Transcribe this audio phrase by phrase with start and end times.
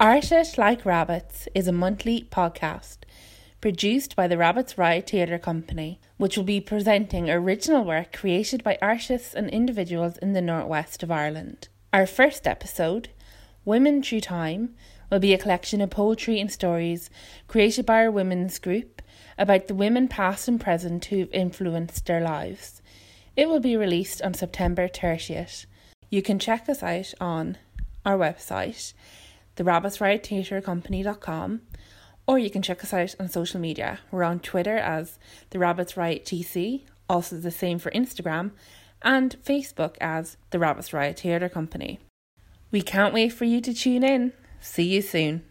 [0.00, 2.98] Artists Like Rabbits is a monthly podcast
[3.60, 8.78] produced by the Rabbits Riot Theatre Company, which will be presenting original work created by
[8.80, 11.66] artists and individuals in the northwest of Ireland.
[11.92, 13.08] Our first episode,
[13.64, 14.76] Women Through Time,
[15.10, 17.10] will be a collection of poetry and stories
[17.48, 19.02] created by our women's group
[19.36, 22.82] about the women past and present who've influenced their lives.
[23.34, 25.66] It will be released on September 30th.
[26.08, 27.58] You can check us out on
[28.06, 28.92] our website
[29.58, 31.62] the Rabbits Riot Theatre Company.com,
[32.28, 33.98] or you can check us out on social media.
[34.12, 35.18] We're on Twitter as
[35.50, 38.52] the Rabbits Riot TC, also the same for Instagram,
[39.02, 41.98] and Facebook as the Rabbits Riot Theatre Company.
[42.70, 44.32] We can't wait for you to tune in.
[44.60, 45.42] See you soon.